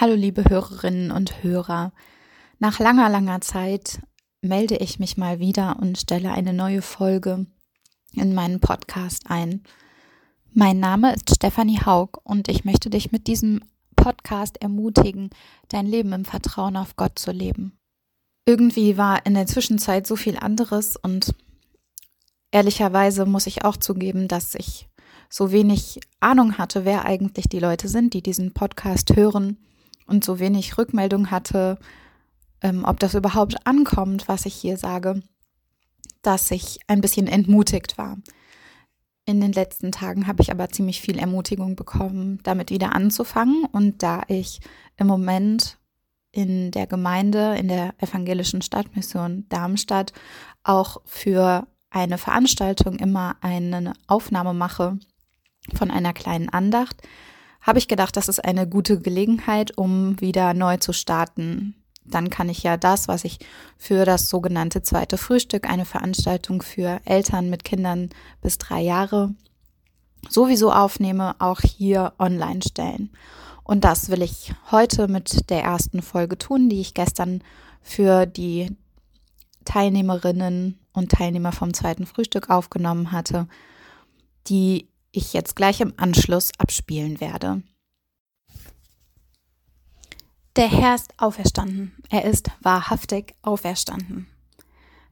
[0.00, 1.92] Hallo liebe Hörerinnen und Hörer.
[2.60, 4.00] Nach langer, langer Zeit
[4.40, 7.46] melde ich mich mal wieder und stelle eine neue Folge
[8.12, 9.64] in meinen Podcast ein.
[10.52, 13.64] Mein Name ist Stefanie Haug und ich möchte dich mit diesem
[13.96, 15.30] Podcast ermutigen,
[15.66, 17.76] dein Leben im Vertrauen auf Gott zu leben.
[18.46, 21.34] Irgendwie war in der Zwischenzeit so viel anderes und
[22.52, 24.88] ehrlicherweise muss ich auch zugeben, dass ich
[25.28, 29.58] so wenig Ahnung hatte, wer eigentlich die Leute sind, die diesen Podcast hören
[30.08, 31.78] und so wenig Rückmeldung hatte,
[32.62, 35.22] ähm, ob das überhaupt ankommt, was ich hier sage,
[36.22, 38.16] dass ich ein bisschen entmutigt war.
[39.24, 43.64] In den letzten Tagen habe ich aber ziemlich viel Ermutigung bekommen, damit wieder anzufangen.
[43.70, 44.60] Und da ich
[44.96, 45.78] im Moment
[46.32, 50.12] in der Gemeinde, in der evangelischen Stadtmission Darmstadt
[50.64, 54.98] auch für eine Veranstaltung immer eine Aufnahme mache
[55.74, 57.02] von einer kleinen Andacht,
[57.60, 61.74] habe ich gedacht, das ist eine gute Gelegenheit, um wieder neu zu starten.
[62.04, 63.38] Dann kann ich ja das, was ich
[63.76, 69.34] für das sogenannte zweite Frühstück, eine Veranstaltung für Eltern mit Kindern bis drei Jahre,
[70.28, 73.10] sowieso aufnehme, auch hier online stellen.
[73.62, 77.42] Und das will ich heute mit der ersten Folge tun, die ich gestern
[77.82, 78.74] für die
[79.66, 83.46] Teilnehmerinnen und Teilnehmer vom zweiten Frühstück aufgenommen hatte,
[84.46, 87.62] die ich jetzt gleich im Anschluss abspielen werde.
[90.56, 91.96] Der Herr ist auferstanden.
[92.08, 94.26] Er ist wahrhaftig auferstanden.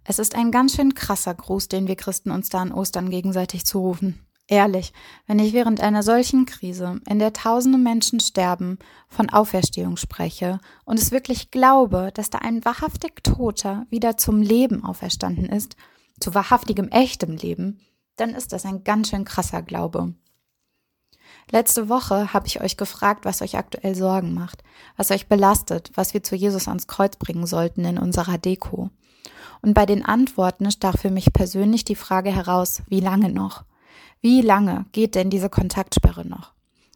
[0.04, 3.64] Es ist ein ganz schön krasser Gruß, den wir Christen uns da an Ostern gegenseitig
[3.64, 4.26] zurufen.
[4.48, 4.92] Ehrlich,
[5.26, 11.00] wenn ich während einer solchen Krise, in der tausende Menschen sterben, von Auferstehung spreche und
[11.00, 15.74] es wirklich glaube, dass da ein wahrhaftig Toter wieder zum Leben auferstanden ist,
[16.20, 17.80] zu wahrhaftigem echtem Leben,
[18.16, 20.14] dann ist das ein ganz schön krasser Glaube.
[21.50, 24.64] Letzte Woche habe ich euch gefragt, was euch aktuell Sorgen macht,
[24.96, 28.90] was euch belastet, was wir zu Jesus ans Kreuz bringen sollten in unserer Deko.
[29.62, 33.64] Und bei den Antworten stach für mich persönlich die Frage heraus, wie lange noch?
[34.20, 36.52] Wie lange geht denn diese Kontaktsperre noch?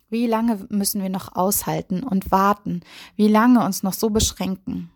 [0.08, 2.80] Wie lange müssen wir noch aushalten und warten?
[3.14, 4.90] Wie lange uns noch so beschränken?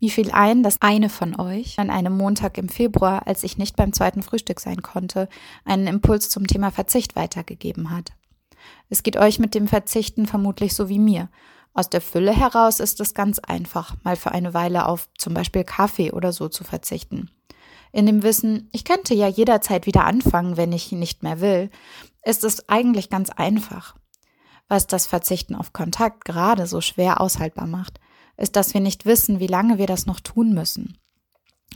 [0.00, 3.76] Wie fiel ein, dass eine von euch an einem Montag im Februar, als ich nicht
[3.76, 5.28] beim zweiten Frühstück sein konnte,
[5.66, 8.12] einen Impuls zum Thema Verzicht weitergegeben hat?
[8.88, 11.28] Es geht euch mit dem Verzichten vermutlich so wie mir.
[11.74, 15.64] Aus der Fülle heraus ist es ganz einfach, mal für eine Weile auf zum Beispiel
[15.64, 17.30] Kaffee oder so zu verzichten.
[17.92, 21.70] In dem Wissen, ich könnte ja jederzeit wieder anfangen, wenn ich nicht mehr will,
[22.24, 23.96] ist es eigentlich ganz einfach.
[24.66, 28.00] Was das Verzichten auf Kontakt gerade so schwer aushaltbar macht,
[28.40, 30.98] ist, dass wir nicht wissen, wie lange wir das noch tun müssen.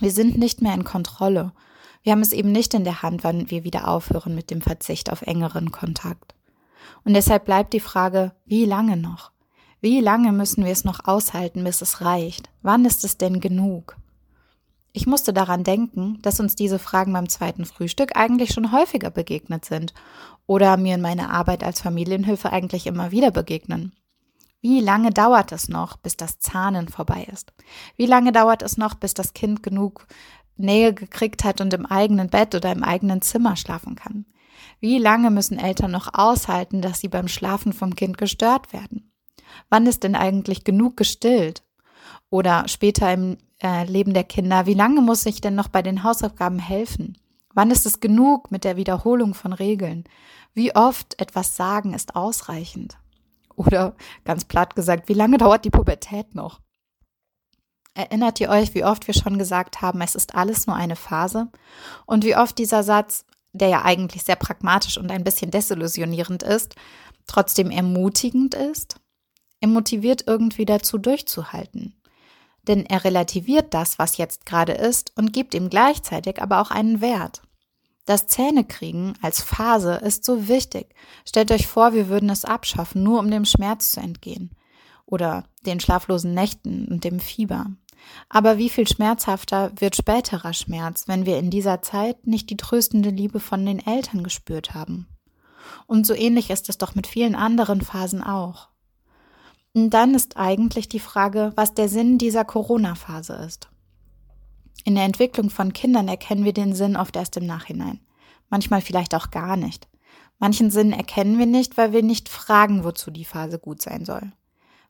[0.00, 1.52] Wir sind nicht mehr in Kontrolle.
[2.02, 5.10] Wir haben es eben nicht in der Hand, wann wir wieder aufhören mit dem Verzicht
[5.10, 6.34] auf engeren Kontakt.
[7.04, 9.30] Und deshalb bleibt die Frage, wie lange noch?
[9.80, 12.50] Wie lange müssen wir es noch aushalten, bis es reicht?
[12.62, 13.96] Wann ist es denn genug?
[14.92, 19.64] Ich musste daran denken, dass uns diese Fragen beim zweiten Frühstück eigentlich schon häufiger begegnet
[19.64, 19.92] sind
[20.46, 23.92] oder mir in meiner Arbeit als Familienhilfe eigentlich immer wieder begegnen.
[24.64, 27.52] Wie lange dauert es noch, bis das Zahnen vorbei ist?
[27.98, 30.06] Wie lange dauert es noch, bis das Kind genug
[30.56, 34.24] Nähe gekriegt hat und im eigenen Bett oder im eigenen Zimmer schlafen kann?
[34.80, 39.12] Wie lange müssen Eltern noch aushalten, dass sie beim Schlafen vom Kind gestört werden?
[39.68, 41.62] Wann ist denn eigentlich genug gestillt?
[42.30, 46.04] Oder später im äh, Leben der Kinder, wie lange muss ich denn noch bei den
[46.04, 47.18] Hausaufgaben helfen?
[47.52, 50.04] Wann ist es genug mit der Wiederholung von Regeln?
[50.54, 52.96] Wie oft etwas sagen ist ausreichend?
[53.56, 53.94] Oder
[54.24, 56.60] ganz platt gesagt, wie lange dauert die Pubertät noch?
[57.94, 61.48] Erinnert ihr euch, wie oft wir schon gesagt haben, es ist alles nur eine Phase?
[62.06, 66.74] Und wie oft dieser Satz, der ja eigentlich sehr pragmatisch und ein bisschen desillusionierend ist,
[67.28, 68.96] trotzdem ermutigend ist?
[69.60, 71.94] Er motiviert irgendwie dazu durchzuhalten.
[72.66, 77.00] Denn er relativiert das, was jetzt gerade ist, und gibt ihm gleichzeitig aber auch einen
[77.00, 77.42] Wert.
[78.04, 80.94] Das Zähnekriegen als Phase ist so wichtig.
[81.26, 84.50] Stellt euch vor, wir würden es abschaffen, nur um dem Schmerz zu entgehen.
[85.06, 87.66] Oder den schlaflosen Nächten und dem Fieber.
[88.28, 93.08] Aber wie viel schmerzhafter wird späterer Schmerz, wenn wir in dieser Zeit nicht die tröstende
[93.08, 95.08] Liebe von den Eltern gespürt haben?
[95.86, 98.68] Und so ähnlich ist es doch mit vielen anderen Phasen auch.
[99.72, 103.68] Und dann ist eigentlich die Frage, was der Sinn dieser Corona-Phase ist.
[104.82, 108.00] In der Entwicklung von Kindern erkennen wir den Sinn oft erst im Nachhinein.
[108.50, 109.88] Manchmal vielleicht auch gar nicht.
[110.38, 114.32] Manchen Sinn erkennen wir nicht, weil wir nicht fragen, wozu die Phase gut sein soll.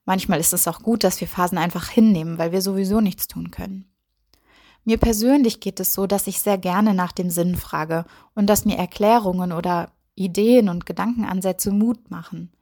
[0.05, 3.51] Manchmal ist es auch gut, dass wir Phasen einfach hinnehmen, weil wir sowieso nichts tun
[3.51, 3.91] können.
[4.85, 8.05] Mir persönlich geht es so, dass ich sehr gerne nach dem Sinn frage
[8.35, 12.53] und dass mir Erklärungen oder Ideen und Gedankenansätze Mut machen.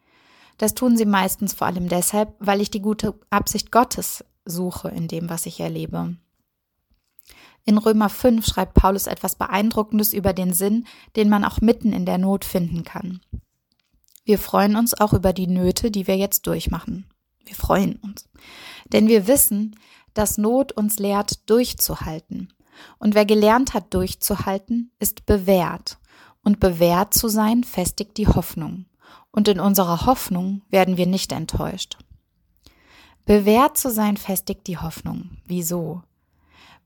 [0.59, 5.09] Das tun sie meistens vor allem deshalb, weil ich die gute Absicht Gottes suche in
[5.09, 6.17] dem, was ich erlebe.
[7.65, 10.87] In Römer 5 schreibt Paulus etwas Beeindruckendes über den Sinn,
[11.17, 13.21] den man auch mitten in der Not finden kann.
[14.25, 17.07] Wir freuen uns auch über die Nöte, die wir jetzt durchmachen.
[17.45, 18.29] Wir freuen uns.
[18.93, 19.77] Denn wir wissen,
[20.15, 22.53] dass Not uns lehrt, durchzuhalten.
[22.99, 25.99] Und wer gelernt hat, durchzuhalten, ist bewährt.
[26.43, 28.87] Und bewährt zu sein, festigt die Hoffnung.
[29.31, 31.99] Und in unserer Hoffnung werden wir nicht enttäuscht.
[33.25, 35.31] Bewährt zu sein, festigt die Hoffnung.
[35.47, 36.03] Wieso?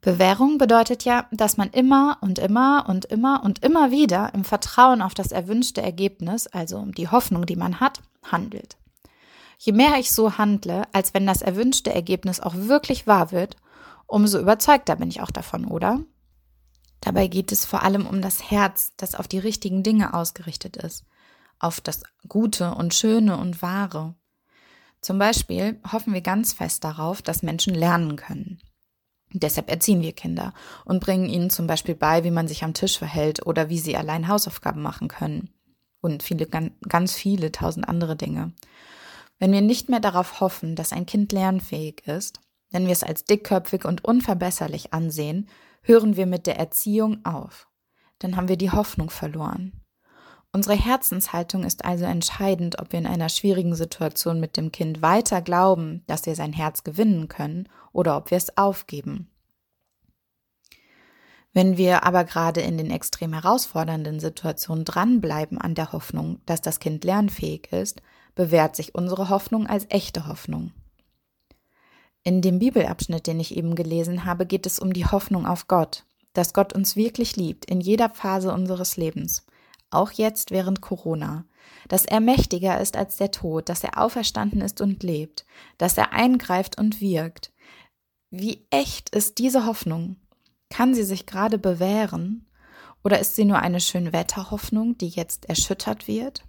[0.00, 5.02] Bewährung bedeutet ja, dass man immer und immer und immer und immer wieder im Vertrauen
[5.02, 8.76] auf das erwünschte Ergebnis, also die Hoffnung, die man hat, handelt.
[9.58, 13.56] Je mehr ich so handle, als wenn das erwünschte Ergebnis auch wirklich wahr wird,
[14.06, 16.00] umso überzeugter bin ich auch davon, oder?
[17.00, 21.04] Dabei geht es vor allem um das Herz, das auf die richtigen Dinge ausgerichtet ist,
[21.58, 24.14] auf das Gute und Schöne und Wahre.
[25.00, 28.60] Zum Beispiel hoffen wir ganz fest darauf, dass Menschen lernen können.
[29.38, 30.54] Deshalb erziehen wir Kinder
[30.84, 33.96] und bringen ihnen zum Beispiel bei, wie man sich am Tisch verhält oder wie sie
[33.96, 35.50] allein Hausaufgaben machen können.
[36.00, 38.52] Und viele, ganz viele tausend andere Dinge.
[39.38, 42.40] Wenn wir nicht mehr darauf hoffen, dass ein Kind lernfähig ist,
[42.70, 45.48] wenn wir es als dickköpfig und unverbesserlich ansehen,
[45.82, 47.68] hören wir mit der Erziehung auf.
[48.18, 49.72] Dann haben wir die Hoffnung verloren.
[50.56, 55.42] Unsere Herzenshaltung ist also entscheidend, ob wir in einer schwierigen Situation mit dem Kind weiter
[55.42, 59.28] glauben, dass wir sein Herz gewinnen können, oder ob wir es aufgeben.
[61.52, 66.80] Wenn wir aber gerade in den extrem herausfordernden Situationen dranbleiben an der Hoffnung, dass das
[66.80, 68.00] Kind lernfähig ist,
[68.34, 70.72] bewährt sich unsere Hoffnung als echte Hoffnung.
[72.22, 76.06] In dem Bibelabschnitt, den ich eben gelesen habe, geht es um die Hoffnung auf Gott,
[76.32, 79.45] dass Gott uns wirklich liebt in jeder Phase unseres Lebens,
[79.90, 81.44] auch jetzt während Corona,
[81.88, 85.46] dass er mächtiger ist als der Tod, dass er auferstanden ist und lebt,
[85.78, 87.52] dass er eingreift und wirkt.
[88.30, 90.16] Wie echt ist diese Hoffnung?
[90.70, 92.46] Kann sie sich gerade bewähren?
[93.04, 96.42] Oder ist sie nur eine Schönwetterhoffnung, die jetzt erschüttert wird?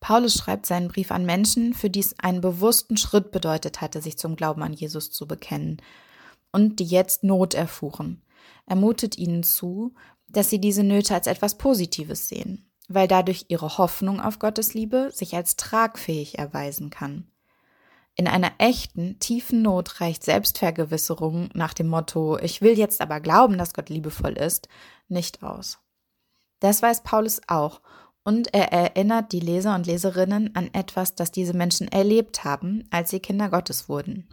[0.00, 4.16] Paulus schreibt seinen Brief an Menschen, für die es einen bewussten Schritt bedeutet hatte, sich
[4.16, 5.82] zum Glauben an Jesus zu bekennen
[6.52, 8.22] und die jetzt Not erfuhren.
[8.66, 9.94] Er mutet ihnen zu,
[10.28, 15.10] dass sie diese Nöte als etwas Positives sehen, weil dadurch ihre Hoffnung auf Gottes Liebe
[15.12, 17.30] sich als tragfähig erweisen kann.
[18.14, 23.58] In einer echten, tiefen Not reicht Selbstvergewisserung nach dem Motto Ich will jetzt aber glauben,
[23.58, 24.68] dass Gott liebevoll ist,
[25.06, 25.78] nicht aus.
[26.58, 27.80] Das weiß Paulus auch
[28.24, 33.10] und er erinnert die Leser und Leserinnen an etwas, das diese Menschen erlebt haben, als
[33.10, 34.28] sie Kinder Gottes wurden.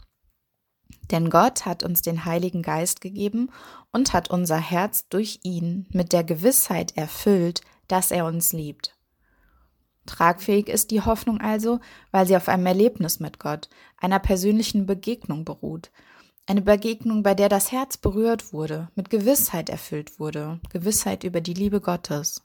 [1.11, 3.51] Denn Gott hat uns den Heiligen Geist gegeben
[3.91, 8.95] und hat unser Herz durch ihn mit der Gewissheit erfüllt, dass er uns liebt.
[10.05, 11.79] Tragfähig ist die Hoffnung also,
[12.11, 15.91] weil sie auf einem Erlebnis mit Gott, einer persönlichen Begegnung beruht.
[16.47, 21.55] Eine Begegnung, bei der das Herz berührt wurde, mit Gewissheit erfüllt wurde, Gewissheit über die
[21.55, 22.43] Liebe Gottes.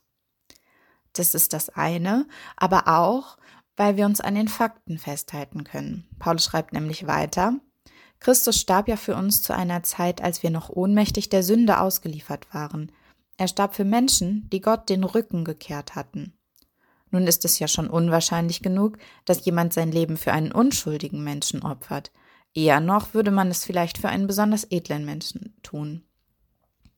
[1.13, 3.37] Das ist das eine, aber auch,
[3.77, 6.07] weil wir uns an den Fakten festhalten können.
[6.17, 7.59] Paulus schreibt nämlich weiter,
[8.21, 12.53] Christus starb ja für uns zu einer Zeit, als wir noch ohnmächtig der Sünde ausgeliefert
[12.53, 12.91] waren.
[13.37, 16.33] Er starb für Menschen, die Gott den Rücken gekehrt hatten.
[17.09, 21.63] Nun ist es ja schon unwahrscheinlich genug, dass jemand sein Leben für einen unschuldigen Menschen
[21.63, 22.11] opfert.
[22.53, 26.03] Eher noch würde man es vielleicht für einen besonders edlen Menschen tun.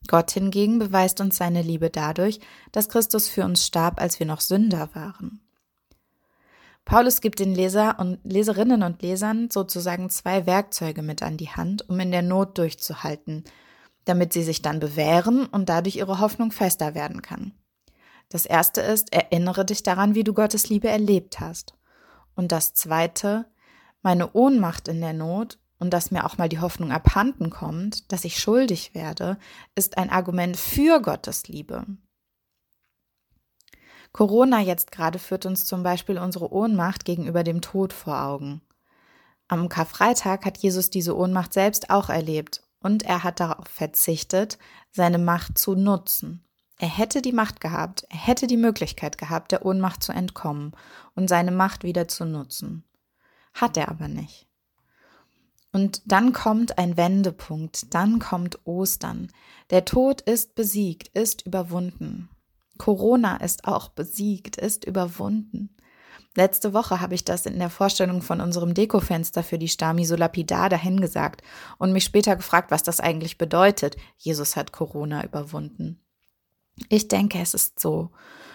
[0.07, 2.41] Gott hingegen beweist uns seine Liebe dadurch,
[2.73, 5.39] dass Christus für uns starb, als wir noch Sünder waren.
[6.85, 11.89] Paulus gibt den Leser und Leserinnen und Lesern sozusagen zwei Werkzeuge mit an die Hand,
[11.89, 13.45] um in der Not durchzuhalten,
[14.05, 17.53] damit sie sich dann bewähren und dadurch ihre Hoffnung fester werden kann.
[18.29, 21.75] Das erste ist, erinnere dich daran, wie du Gottes Liebe erlebt hast.
[22.35, 23.45] Und das zweite,
[24.01, 28.25] meine Ohnmacht in der Not und dass mir auch mal die Hoffnung abhanden kommt, dass
[28.25, 29.37] ich schuldig werde,
[29.75, 31.85] ist ein Argument für Gottes Liebe.
[34.13, 38.61] Corona jetzt gerade führt uns zum Beispiel unsere Ohnmacht gegenüber dem Tod vor Augen.
[39.47, 44.59] Am Karfreitag hat Jesus diese Ohnmacht selbst auch erlebt und er hat darauf verzichtet,
[44.91, 46.45] seine Macht zu nutzen.
[46.77, 50.73] Er hätte die Macht gehabt, er hätte die Möglichkeit gehabt, der Ohnmacht zu entkommen
[51.15, 52.83] und seine Macht wieder zu nutzen.
[53.53, 54.47] Hat er aber nicht.
[55.71, 59.31] Und dann kommt ein Wendepunkt, dann kommt Ostern.
[59.71, 62.29] Der Tod ist besiegt, ist überwunden.
[62.77, 65.75] Corona ist auch besiegt, ist überwunden.
[66.35, 70.15] Letzte Woche habe ich das in der Vorstellung von unserem Dekofenster für die Stami so
[70.15, 71.43] lapidar dahingesagt
[71.77, 73.97] und mich später gefragt, was das eigentlich bedeutet.
[74.17, 75.99] Jesus hat Corona überwunden.
[76.89, 78.09] Ich denke, es ist so.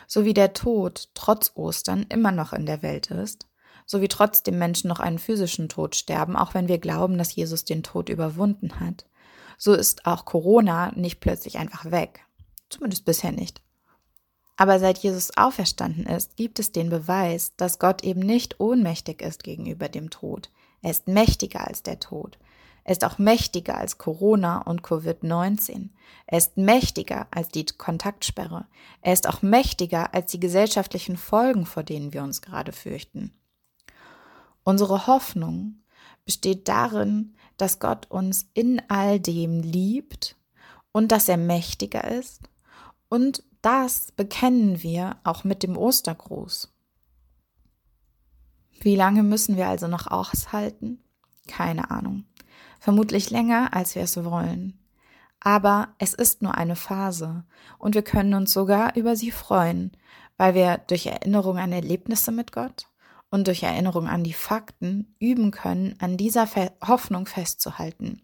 [0.09, 3.47] So wie der Tod trotz Ostern immer noch in der Welt ist,
[3.87, 7.65] so wie trotzdem Menschen noch einen physischen Tod sterben, auch wenn wir glauben, dass Jesus
[7.65, 9.07] den Tod überwunden hat,
[9.57, 12.25] so ist auch Corona nicht plötzlich einfach weg.
[12.71, 13.63] Zumindest bisher nicht.
[14.61, 19.45] Aber seit Jesus auferstanden ist, gibt es den Beweis, dass Gott eben nicht ohnmächtig ist
[19.45, 20.51] gegenüber dem Tod.
[20.83, 22.39] Er ist mächtiger als der Tod.
[22.83, 25.91] Er ist auch mächtiger als Corona und Covid-19.
[26.27, 28.67] Er ist mächtiger als die Kontaktsperre.
[29.01, 33.33] Er ist auch mächtiger als die gesellschaftlichen Folgen, vor denen wir uns gerade fürchten.
[34.65, 35.83] Unsere Hoffnung
[36.25, 40.35] besteht darin, dass Gott uns in all dem liebt
[40.91, 42.49] und dass er mächtiger ist.
[43.09, 46.73] Und das bekennen wir auch mit dem Ostergruß.
[48.81, 51.03] Wie lange müssen wir also noch aushalten?
[51.47, 52.25] Keine Ahnung
[52.79, 54.79] vermutlich länger, als wir es wollen.
[55.41, 57.45] Aber es ist nur eine Phase
[57.79, 59.93] und wir können uns sogar über sie freuen,
[60.37, 62.89] weil wir durch Erinnerung an Erlebnisse mit Gott
[63.31, 66.49] und durch Erinnerung an die Fakten üben können, an dieser
[66.87, 68.23] Hoffnung festzuhalten.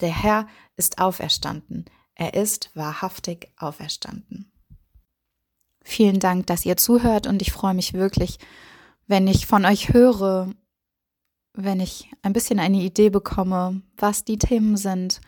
[0.00, 1.84] Der Herr ist auferstanden.
[2.14, 4.49] Er ist wahrhaftig auferstanden.
[5.90, 8.38] Vielen Dank, dass ihr zuhört und ich freue mich wirklich,
[9.08, 10.54] wenn ich von euch höre,
[11.52, 15.20] wenn ich ein bisschen eine Idee bekomme, was die Themen sind,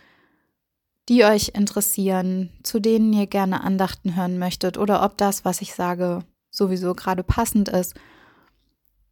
[1.08, 5.74] die euch interessieren, zu denen ihr gerne Andachten hören möchtet oder ob das, was ich
[5.74, 6.20] sage,
[6.52, 7.94] sowieso gerade passend ist.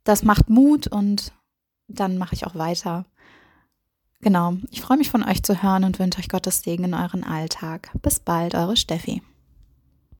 [0.05, 1.33] Das macht Mut und
[1.89, 3.07] dann mache ich auch weiter.
[4.21, 7.25] Genau, ich freue mich von euch zu hören und wünsche euch Gottes Segen in euren
[7.25, 7.91] Alltag.
[8.03, 9.21] Bis bald, eure Steffi.